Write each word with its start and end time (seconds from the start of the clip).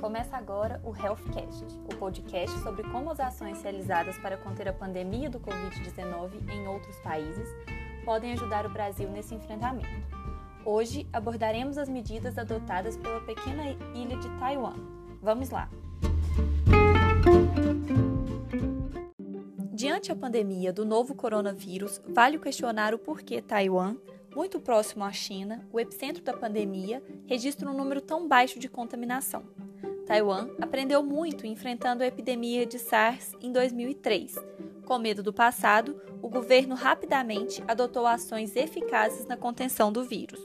Começa 0.00 0.34
agora 0.34 0.80
o 0.82 0.96
HealthCast, 0.96 1.62
o 1.84 1.94
podcast 1.94 2.58
sobre 2.60 2.82
como 2.90 3.10
as 3.10 3.20
ações 3.20 3.62
realizadas 3.62 4.16
para 4.16 4.38
conter 4.38 4.66
a 4.66 4.72
pandemia 4.72 5.28
do 5.28 5.38
Covid-19 5.38 6.50
em 6.50 6.66
outros 6.66 6.96
países 7.00 7.46
podem 8.02 8.32
ajudar 8.32 8.64
o 8.64 8.70
Brasil 8.70 9.10
nesse 9.10 9.34
enfrentamento. 9.34 9.86
Hoje 10.64 11.06
abordaremos 11.12 11.76
as 11.76 11.86
medidas 11.86 12.38
adotadas 12.38 12.96
pela 12.96 13.20
pequena 13.20 13.76
ilha 13.94 14.16
de 14.16 14.28
Taiwan. 14.38 14.74
Vamos 15.20 15.50
lá! 15.50 15.68
Diante 19.70 20.10
a 20.10 20.16
pandemia 20.16 20.72
do 20.72 20.86
novo 20.86 21.14
coronavírus, 21.14 22.00
vale 22.08 22.38
questionar 22.38 22.94
o 22.94 22.98
porquê 22.98 23.42
Taiwan, 23.42 23.96
muito 24.34 24.58
próximo 24.58 25.04
à 25.04 25.12
China, 25.12 25.68
o 25.70 25.78
epicentro 25.78 26.22
da 26.22 26.32
pandemia, 26.32 27.02
registra 27.26 27.68
um 27.68 27.76
número 27.76 28.00
tão 28.00 28.26
baixo 28.26 28.58
de 28.58 28.68
contaminação. 28.68 29.44
Taiwan 30.10 30.50
aprendeu 30.60 31.04
muito 31.04 31.46
enfrentando 31.46 32.02
a 32.02 32.06
epidemia 32.08 32.66
de 32.66 32.80
SARS 32.80 33.32
em 33.40 33.52
2003. 33.52 34.34
Com 34.84 34.98
medo 34.98 35.22
do 35.22 35.32
passado, 35.32 36.02
o 36.20 36.28
governo 36.28 36.74
rapidamente 36.74 37.62
adotou 37.68 38.04
ações 38.08 38.56
eficazes 38.56 39.24
na 39.26 39.36
contenção 39.36 39.92
do 39.92 40.02
vírus. 40.02 40.40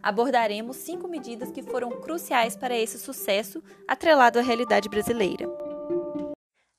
Abordaremos 0.00 0.76
cinco 0.76 1.08
medidas 1.08 1.50
que 1.50 1.60
foram 1.60 1.90
cruciais 1.90 2.56
para 2.56 2.78
esse 2.78 2.96
sucesso, 2.96 3.60
atrelado 3.88 4.38
à 4.38 4.42
realidade 4.42 4.88
brasileira. 4.88 5.48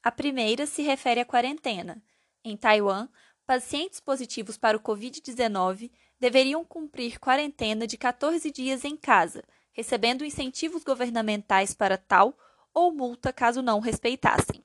A 0.02 0.10
primeira 0.10 0.66
se 0.66 0.82
refere 0.84 1.20
à 1.20 1.26
quarentena. 1.26 2.02
Em 2.46 2.56
Taiwan, 2.56 3.10
pacientes 3.46 4.00
positivos 4.00 4.58
para 4.58 4.78
o 4.78 4.80
Covid-19 4.80 5.92
deveriam 6.18 6.64
cumprir 6.64 7.20
quarentena 7.20 7.86
de 7.86 7.98
14 7.98 8.50
dias 8.52 8.86
em 8.86 8.96
casa, 8.96 9.44
recebendo 9.76 10.24
incentivos 10.24 10.86
governamentais 10.86 11.74
para 11.74 11.98
tal 11.98 12.34
ou 12.74 12.94
multa 12.94 13.34
caso 13.34 13.62
não 13.62 13.82
respeitassem. 13.82 14.64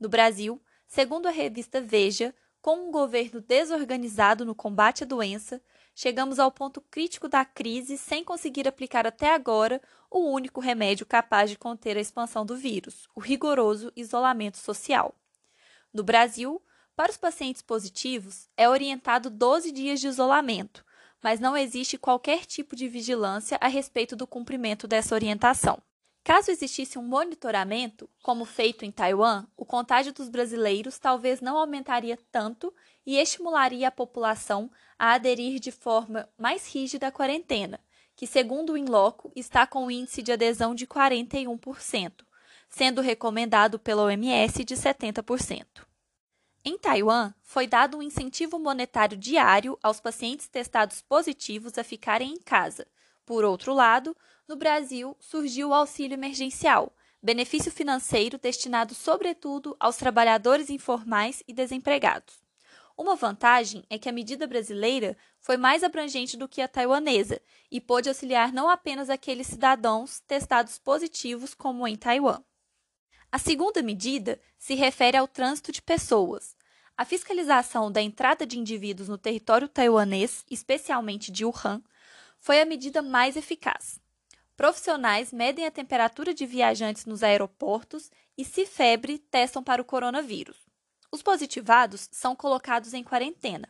No 0.00 0.08
Brasil, 0.08 0.60
segundo 0.86 1.28
a 1.28 1.30
revista 1.30 1.82
Veja, 1.82 2.34
com 2.62 2.88
um 2.88 2.90
governo 2.90 3.42
desorganizado 3.42 4.46
no 4.46 4.54
combate 4.54 5.04
à 5.04 5.06
doença, 5.06 5.60
chegamos 5.94 6.38
ao 6.38 6.50
ponto 6.50 6.80
crítico 6.80 7.28
da 7.28 7.44
crise 7.44 7.98
sem 7.98 8.24
conseguir 8.24 8.66
aplicar 8.66 9.06
até 9.06 9.34
agora 9.34 9.82
o 10.10 10.30
único 10.30 10.60
remédio 10.60 11.04
capaz 11.04 11.50
de 11.50 11.58
conter 11.58 11.98
a 11.98 12.00
expansão 12.00 12.46
do 12.46 12.56
vírus, 12.56 13.06
o 13.14 13.20
rigoroso 13.20 13.92
isolamento 13.94 14.56
social. 14.56 15.14
No 15.92 16.02
Brasil, 16.02 16.62
para 16.96 17.10
os 17.10 17.18
pacientes 17.18 17.60
positivos, 17.60 18.48
é 18.56 18.68
orientado 18.68 19.28
12 19.28 19.70
dias 19.72 20.00
de 20.00 20.08
isolamento, 20.08 20.84
mas 21.22 21.40
não 21.40 21.56
existe 21.56 21.98
qualquer 21.98 22.44
tipo 22.44 22.76
de 22.76 22.88
vigilância 22.88 23.58
a 23.60 23.68
respeito 23.68 24.14
do 24.14 24.26
cumprimento 24.26 24.86
dessa 24.86 25.14
orientação. 25.14 25.82
Caso 26.28 26.50
existisse 26.50 26.98
um 26.98 27.02
monitoramento, 27.02 28.08
como 28.22 28.44
feito 28.44 28.84
em 28.84 28.90
Taiwan, 28.90 29.46
o 29.56 29.64
contágio 29.64 30.12
dos 30.12 30.28
brasileiros 30.28 30.98
talvez 30.98 31.40
não 31.40 31.56
aumentaria 31.56 32.18
tanto 32.30 32.72
e 33.06 33.16
estimularia 33.16 33.88
a 33.88 33.90
população 33.90 34.70
a 34.98 35.12
aderir 35.12 35.58
de 35.58 35.72
forma 35.72 36.28
mais 36.36 36.70
rígida 36.70 37.06
à 37.06 37.10
quarentena, 37.10 37.80
que, 38.14 38.26
segundo 38.26 38.74
o 38.74 38.76
Inloco, 38.76 39.32
está 39.34 39.66
com 39.66 39.86
um 39.86 39.90
índice 39.90 40.22
de 40.22 40.30
adesão 40.30 40.74
de 40.74 40.86
41%, 40.86 42.12
sendo 42.68 43.00
recomendado 43.00 43.78
pela 43.78 44.02
OMS 44.02 44.64
de 44.64 44.74
70%. 44.74 45.87
Em 46.70 46.76
Taiwan, 46.76 47.32
foi 47.42 47.66
dado 47.66 47.96
um 47.96 48.02
incentivo 48.02 48.58
monetário 48.58 49.16
diário 49.16 49.78
aos 49.82 50.00
pacientes 50.00 50.48
testados 50.48 51.00
positivos 51.00 51.78
a 51.78 51.82
ficarem 51.82 52.30
em 52.30 52.36
casa. 52.36 52.86
Por 53.24 53.42
outro 53.42 53.72
lado, 53.72 54.14
no 54.46 54.54
Brasil, 54.54 55.16
surgiu 55.18 55.70
o 55.70 55.72
auxílio 55.72 56.12
emergencial, 56.12 56.94
benefício 57.22 57.72
financeiro 57.72 58.36
destinado 58.36 58.94
sobretudo 58.94 59.74
aos 59.80 59.96
trabalhadores 59.96 60.68
informais 60.68 61.42
e 61.48 61.54
desempregados. 61.54 62.34
Uma 62.98 63.16
vantagem 63.16 63.82
é 63.88 63.98
que 63.98 64.10
a 64.10 64.12
medida 64.12 64.46
brasileira 64.46 65.16
foi 65.40 65.56
mais 65.56 65.82
abrangente 65.82 66.36
do 66.36 66.46
que 66.46 66.60
a 66.60 66.68
taiwanesa 66.68 67.40
e 67.70 67.80
pôde 67.80 68.10
auxiliar 68.10 68.52
não 68.52 68.68
apenas 68.68 69.08
aqueles 69.08 69.46
cidadãos 69.46 70.20
testados 70.20 70.78
positivos 70.78 71.54
como 71.54 71.88
em 71.88 71.96
Taiwan. 71.96 72.42
A 73.32 73.38
segunda 73.38 73.82
medida 73.82 74.38
se 74.58 74.74
refere 74.74 75.16
ao 75.16 75.26
trânsito 75.26 75.72
de 75.72 75.80
pessoas. 75.80 76.57
A 76.98 77.04
fiscalização 77.04 77.92
da 77.92 78.02
entrada 78.02 78.44
de 78.44 78.58
indivíduos 78.58 79.08
no 79.08 79.16
território 79.16 79.68
taiwanês, 79.68 80.44
especialmente 80.50 81.30
de 81.30 81.44
Wuhan, 81.44 81.80
foi 82.40 82.60
a 82.60 82.64
medida 82.64 83.00
mais 83.00 83.36
eficaz. 83.36 84.00
Profissionais 84.56 85.32
medem 85.32 85.64
a 85.64 85.70
temperatura 85.70 86.34
de 86.34 86.44
viajantes 86.44 87.06
nos 87.06 87.22
aeroportos 87.22 88.10
e, 88.36 88.44
se 88.44 88.66
febre, 88.66 89.16
testam 89.16 89.62
para 89.62 89.80
o 89.80 89.84
coronavírus. 89.84 90.56
Os 91.12 91.22
positivados 91.22 92.08
são 92.10 92.34
colocados 92.34 92.92
em 92.92 93.04
quarentena. 93.04 93.68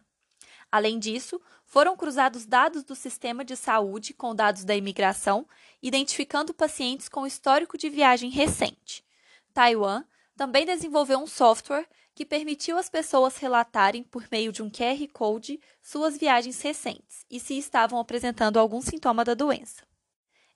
Além 0.73 0.99
disso, 0.99 1.39
foram 1.67 1.99
cruzados 1.99 2.47
dados 2.47 2.83
do 2.83 2.95
sistema 2.95 3.45
de 3.45 3.57
saúde 3.57 4.15
com 4.15 4.35
dados 4.35 4.65
da 4.65 4.75
imigração, 4.75 5.47
identificando 5.83 6.55
pacientes 6.55 7.11
com 7.11 7.27
histórico 7.27 7.77
de 7.77 7.91
viagem 7.91 8.31
recente. 8.31 9.05
Taiwan 9.53 10.03
também 10.35 10.65
desenvolveu 10.65 11.19
um 11.19 11.27
software 11.27 11.87
que 12.19 12.27
permitiu 12.27 12.77
às 12.77 12.91
pessoas 12.91 13.37
relatarem, 13.37 14.03
por 14.03 14.27
meio 14.29 14.51
de 14.51 14.61
um 14.61 14.69
QR 14.69 15.07
Code, 15.13 15.61
suas 15.81 16.19
viagens 16.19 16.61
recentes 16.61 17.25
e 17.31 17.39
se 17.39 17.57
estavam 17.57 17.97
apresentando 18.01 18.59
algum 18.59 18.81
sintoma 18.81 19.25
da 19.25 19.35
doença. 19.35 19.85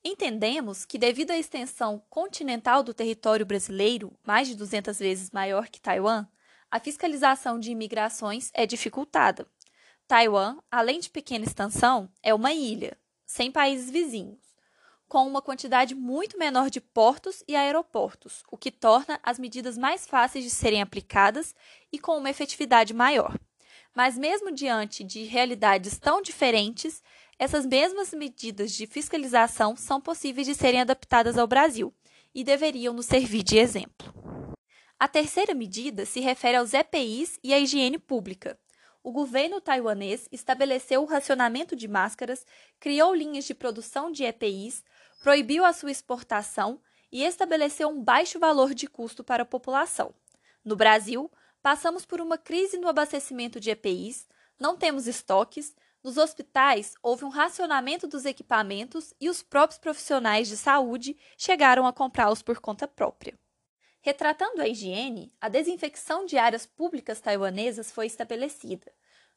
Entendemos 0.05 0.85
que, 0.85 0.99
devido 0.99 1.31
à 1.31 1.39
extensão 1.39 2.03
continental 2.11 2.83
do 2.83 2.93
território 2.93 3.47
brasileiro, 3.47 4.13
mais 4.27 4.49
de 4.49 4.57
200 4.57 4.99
vezes 4.99 5.31
maior 5.31 5.69
que 5.69 5.81
Taiwan, 5.81 6.27
a 6.69 6.81
fiscalização 6.81 7.61
de 7.61 7.71
imigrações 7.71 8.51
é 8.53 8.67
dificultada. 8.67 9.47
Taiwan, 10.09 10.59
além 10.69 10.99
de 10.99 11.11
pequena 11.11 11.45
extensão, 11.45 12.11
é 12.25 12.35
uma 12.35 12.53
ilha, 12.53 12.99
sem 13.25 13.53
países 13.53 13.89
vizinhos 13.89 14.52
com 15.13 15.27
uma 15.27 15.43
quantidade 15.43 15.95
muito 15.95 16.39
menor 16.39 16.71
de 16.71 16.81
portos 16.81 17.45
e 17.47 17.55
aeroportos, 17.55 18.43
o 18.51 18.57
que 18.57 18.71
torna 18.71 19.21
as 19.23 19.39
medidas 19.39 19.77
mais 19.77 20.07
fáceis 20.07 20.43
de 20.43 20.49
serem 20.49 20.81
aplicadas 20.81 21.55
e 21.93 21.99
com 21.99 22.17
uma 22.17 22.31
efetividade 22.31 22.95
maior. 22.95 23.39
Mas, 23.95 24.17
mesmo 24.17 24.51
diante 24.51 25.05
de 25.05 25.25
realidades 25.25 25.99
tão 25.99 26.23
diferentes, 26.23 27.03
essas 27.39 27.67
mesmas 27.67 28.15
medidas 28.15 28.73
de 28.73 28.87
fiscalização 28.87 29.77
são 29.77 30.01
possíveis 30.01 30.47
de 30.47 30.55
serem 30.55 30.81
adaptadas 30.81 31.37
ao 31.37 31.47
Brasil 31.47 31.93
e 32.35 32.43
deveriam 32.43 32.95
nos 32.95 33.05
servir 33.05 33.43
de 33.43 33.59
exemplo. 33.59 34.11
A 34.99 35.07
terceira 35.07 35.53
medida 35.53 36.07
se 36.07 36.21
refere 36.21 36.57
aos 36.57 36.73
EPIs 36.73 37.39
e 37.45 37.53
à 37.53 37.59
higiene 37.59 37.99
pública. 37.99 38.59
O 39.05 39.11
governo 39.11 39.61
taiwanês 39.61 40.29
estabeleceu 40.31 41.03
o 41.03 41.07
racionamento 41.07 41.75
de 41.75 41.89
máscaras, 41.89 42.47
criou 42.79 43.13
linhas 43.13 43.45
de 43.45 43.53
produção 43.53 44.13
de 44.13 44.23
EPIs, 44.23 44.85
proibiu 45.21 45.65
a 45.65 45.73
sua 45.73 45.91
exportação 45.91 46.81
e 47.11 47.25
estabeleceu 47.25 47.89
um 47.89 48.01
baixo 48.01 48.39
valor 48.39 48.73
de 48.73 48.87
custo 48.87 49.25
para 49.25 49.43
a 49.43 49.47
população. 49.47 50.15
No 50.65 50.77
Brasil, 50.77 51.29
passamos 51.61 52.07
por 52.07 52.21
uma 52.21 52.39
crise 52.39 52.79
no 52.79 52.87
abastecimento 52.87 53.59
de 53.59 53.71
EPIs, 53.71 54.29
não 54.59 54.77
temos 54.77 55.09
estoques, 55.09 55.75
nos 56.03 56.17
hospitais 56.17 56.95
houve 57.03 57.25
um 57.25 57.29
racionamento 57.29 58.07
dos 58.07 58.25
equipamentos 58.25 59.13
e 59.21 59.29
os 59.29 59.43
próprios 59.43 59.79
profissionais 59.79 60.47
de 60.47 60.57
saúde 60.57 61.17
chegaram 61.37 61.87
a 61.87 61.93
comprá-los 61.93 62.43
por 62.43 62.61
conta 62.61 62.87
própria. 62.87 63.37
Retratando 64.05 64.61
a 64.61 64.67
higiene, 64.67 65.33
a 65.41 65.49
desinfecção 65.49 66.27
de 66.27 66.37
áreas 66.37 66.67
públicas 66.67 67.21
taiwanesas 67.21 67.93
foi 67.93 68.07
estabelecida. 68.07 68.93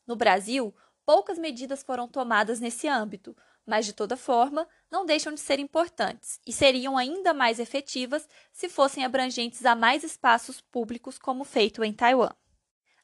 No 0.07 0.15
Brasil, 0.15 0.73
poucas 1.05 1.37
medidas 1.37 1.83
foram 1.83 2.07
tomadas 2.07 2.59
nesse 2.59 2.87
âmbito, 2.87 3.37
mas 3.63 3.85
de 3.85 3.93
toda 3.93 4.17
forma 4.17 4.67
não 4.89 5.05
deixam 5.05 5.31
de 5.35 5.39
ser 5.39 5.59
importantes 5.59 6.39
e 6.47 6.51
seriam 6.51 6.97
ainda 6.97 7.31
mais 7.31 7.59
efetivas 7.59 8.27
se 8.51 8.67
fossem 8.67 9.05
abrangentes 9.05 9.63
a 9.67 9.75
mais 9.75 10.03
espaços 10.03 10.59
públicos, 10.59 11.19
como 11.19 11.43
feito 11.43 11.83
em 11.83 11.93
Taiwan. 11.93 12.31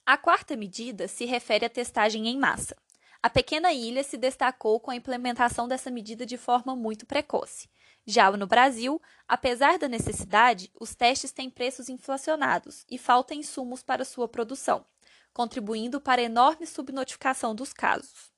A 0.03 0.18
quarta 0.18 0.56
medida 0.56 1.07
se 1.07 1.25
refere 1.25 1.63
à 1.63 1.69
testagem 1.69 2.27
em 2.27 2.39
massa. 2.39 2.75
A 3.23 3.29
pequena 3.29 3.71
ilha 3.71 4.03
se 4.03 4.18
destacou 4.18 4.79
com 4.79 4.89
a 4.89 4.95
implementação 4.95 5.68
dessa 5.68 5.91
medida 5.91 6.25
de 6.25 6.38
forma 6.38 6.75
muito 6.75 7.06
precoce. 7.06 7.69
Já 8.03 8.31
no 8.31 8.47
Brasil, 8.47 9.00
apesar 9.27 9.77
da 9.77 9.88
necessidade, 9.88 10.71
os 10.79 10.95
testes 10.95 11.31
têm 11.31 11.47
preços 11.47 11.88
inflacionados 11.88 12.83
e 12.89 12.97
faltam 12.97 13.38
insumos 13.38 13.83
para 13.83 14.03
sua 14.03 14.27
produção, 14.27 14.83
contribuindo 15.31 16.01
para 16.01 16.19
a 16.19 16.25
enorme 16.25 16.65
subnotificação 16.65 17.53
dos 17.53 17.71
casos. 17.71 18.31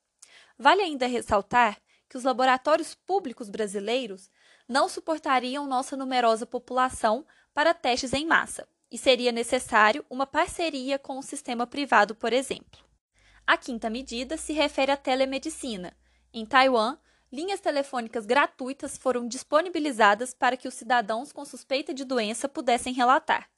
Vale 0.58 0.82
ainda 0.82 1.08
ressaltar 1.08 1.80
que 2.10 2.18
os 2.18 2.26
laboratórios 2.26 2.94
públicos 2.94 3.50
brasileiros 3.50 4.30
não 4.68 4.90
suportariam 4.90 5.66
nossa 5.66 5.96
numerosa 5.96 6.46
população 6.46 7.26
para 7.54 7.74
testes 7.74 8.12
em 8.12 8.26
massa, 8.26 8.68
e 8.92 8.98
seria 8.98 9.32
necessário 9.32 10.06
uma 10.10 10.28
parceria 10.28 11.00
com 11.00 11.18
o 11.18 11.24
sistema 11.24 11.66
privado, 11.66 12.14
por 12.14 12.34
exemplo. 12.34 12.93
A 13.46 13.58
quinta 13.58 13.90
medida 13.90 14.38
se 14.38 14.54
refere 14.54 14.92
à 14.92 14.98
telemedicina. 14.98 15.94
Em 16.34 16.46
Taiwan, 16.46 16.98
linhas 17.32 17.60
telefônicas 17.60 18.26
gratuitas 18.26 18.98
foram 18.98 19.28
disponibilizadas 19.28 20.34
para 20.34 20.56
que 20.56 20.68
os 20.68 20.74
cidadãos 20.74 21.32
com 21.32 21.44
suspeita 21.44 21.94
de 21.94 22.06
doença 22.06 22.48
pudessem 22.48 22.94
relatar. 22.94 23.50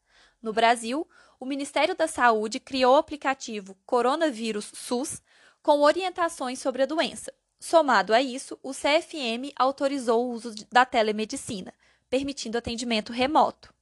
No 0.42 0.52
Brasil, 0.52 1.08
o 1.40 1.46
Ministério 1.46 1.96
da 1.96 2.08
Saúde 2.08 2.60
criou 2.60 2.96
o 2.96 2.98
aplicativo 2.98 3.78
Coronavírus 3.86 4.72
SUS 4.74 5.22
com 5.62 5.82
orientações 5.82 6.60
sobre 6.60 6.84
a 6.84 6.86
doença. 6.86 7.34
Somado 7.60 8.14
a 8.14 8.22
isso, 8.22 8.60
o 8.62 8.72
CFM 8.72 9.52
autorizou 9.56 10.26
o 10.26 10.32
uso 10.32 10.54
da 10.72 10.86
telemedicina, 10.86 11.74
permitindo 12.10 12.58
atendimento 12.58 13.12
remoto. 13.12 13.74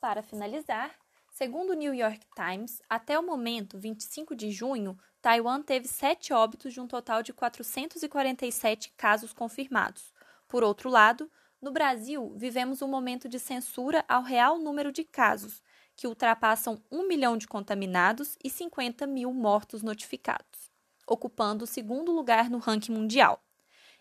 Para 0.00 0.22
finalizar, 0.22 0.90
segundo 1.34 1.70
o 1.70 1.74
New 1.74 1.92
York 1.92 2.20
Times, 2.34 2.80
até 2.88 3.18
o 3.18 3.26
momento, 3.26 3.76
25 3.76 4.36
de 4.36 4.52
junho, 4.52 4.96
Taiwan 5.20 5.62
teve 5.62 5.88
sete 5.88 6.32
óbitos 6.32 6.72
de 6.72 6.80
um 6.80 6.86
total 6.86 7.24
de 7.24 7.32
447 7.32 8.92
casos 8.96 9.32
confirmados. 9.32 10.14
Por 10.48 10.62
outro 10.62 10.88
lado, 10.88 11.28
no 11.60 11.72
Brasil, 11.72 12.32
vivemos 12.36 12.82
um 12.82 12.88
momento 12.88 13.28
de 13.28 13.40
censura 13.40 14.04
ao 14.08 14.22
real 14.22 14.58
número 14.58 14.92
de 14.92 15.02
casos, 15.02 15.60
que 15.96 16.06
ultrapassam 16.06 16.80
1 16.90 17.08
milhão 17.08 17.36
de 17.36 17.48
contaminados 17.48 18.38
e 18.42 18.48
50 18.48 19.04
mil 19.04 19.32
mortos 19.32 19.82
notificados, 19.82 20.70
ocupando 21.04 21.64
o 21.64 21.68
segundo 21.68 22.12
lugar 22.12 22.48
no 22.48 22.58
ranking 22.58 22.92
mundial, 22.92 23.43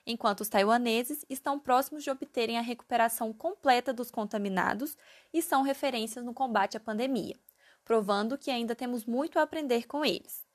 enquanto 0.06 0.42
os 0.42 0.50
taiwaneses 0.50 1.26
estão 1.30 1.60
próximos 1.60 2.04
de 2.04 2.10
obterem 2.10 2.58
a 2.58 2.62
recuperação 2.62 3.32
completa 3.34 3.94
dos 3.94 4.12
contaminados 4.12 4.98
e 5.34 5.42
são 5.42 5.62
referências 5.62 6.24
no 6.24 6.34
combate 6.34 6.78
à 6.78 6.80
pandemia, 6.80 7.36
provando 7.84 8.38
que 8.38 8.52
ainda 8.52 8.76
temos 8.76 9.06
muito 9.06 9.40
a 9.40 9.44
aprender 9.44 9.88
com 9.88 10.04
eles. 10.06 10.46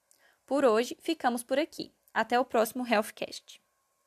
Por 0.46 0.64
hoje, 0.64 0.96
ficamos 1.00 1.42
por 1.42 1.58
aqui. 1.58 1.92
Até 2.12 2.40
o 2.40 2.44
próximo 2.44 2.86
Healthcast. 2.86 3.60